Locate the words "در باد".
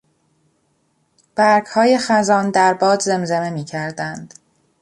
2.51-2.99